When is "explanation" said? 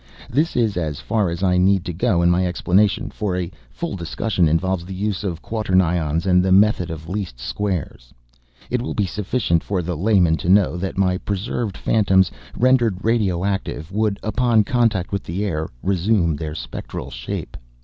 2.47-3.11